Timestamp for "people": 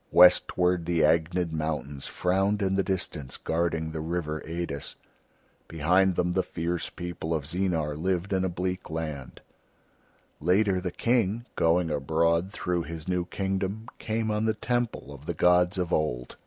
6.89-7.35